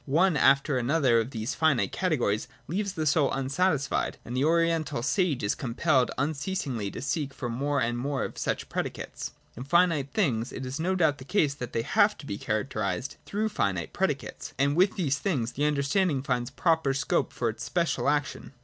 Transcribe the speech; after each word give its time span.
One 0.07 0.35
after 0.35 0.79
another 0.79 1.19
of 1.19 1.29
these 1.29 1.53
finite 1.53 1.91
categories 1.91 2.47
leaves 2.67 2.93
the 2.93 3.05
soul 3.05 3.31
unsatisfied, 3.31 4.17
and 4.25 4.35
the 4.35 4.43
Oriental 4.43 5.03
sage 5.03 5.43
is 5.43 5.53
compelled 5.53 6.09
unceasingly 6.17 6.89
to 6.89 7.03
seek 7.03 7.35
for 7.35 7.49
more 7.49 7.79
and 7.79 7.99
more 7.99 8.23
of 8.23 8.35
such 8.39 8.67
predicates. 8.67 9.33
In 9.55 9.63
finite 9.63 10.11
things 10.11 10.51
it 10.51 10.65
is 10.65 10.79
no 10.79 10.95
doubt 10.95 11.19
the 11.19 11.23
case 11.23 11.53
that 11.53 11.71
they 11.73 11.83
have 11.83 12.17
to 12.17 12.25
be 12.25 12.39
characterised 12.39 13.17
through 13.27 13.49
finite 13.49 13.93
predi 13.93 14.17
cates: 14.17 14.53
and 14.57 14.75
with 14.75 14.95
these 14.95 15.19
things 15.19 15.51
the 15.51 15.65
understanding 15.65 16.23
finds 16.23 16.49
proper 16.49 16.95
scope 16.95 17.31
for 17.31 17.47
its 17.47 17.63
special 17.63 18.09
action. 18.09 18.53